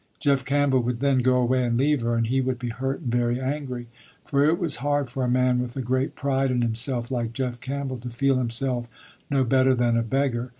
Jeff 0.19 0.43
Campbell 0.43 0.79
would 0.81 0.99
then 0.99 1.19
go 1.19 1.35
away 1.35 1.63
and 1.63 1.77
leave 1.77 2.01
her, 2.01 2.15
and 2.15 2.25
he 2.25 2.41
would 2.41 2.57
be 2.57 2.69
hurt 2.69 3.01
and 3.01 3.11
very 3.11 3.39
angry, 3.39 3.85
for 4.25 4.43
it 4.43 4.57
was 4.57 4.77
hard 4.77 5.11
for 5.11 5.23
a 5.23 5.29
man 5.29 5.59
with 5.59 5.77
a 5.77 5.81
great 5.83 6.15
pride 6.15 6.49
in 6.49 6.63
himself, 6.63 7.11
like 7.11 7.33
Jeff 7.33 7.59
Campbell, 7.59 7.99
to 7.99 8.09
feel 8.09 8.39
himself 8.39 8.87
no 9.29 9.43
better 9.43 9.75
than 9.75 9.95
a 9.95 10.01
beggar. 10.01 10.49